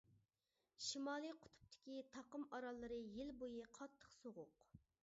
[0.85, 4.69] شىمالىي قۇتۇپتىكى تاقىم ئاراللىرى يىل بويى قاتتىق سوغۇق.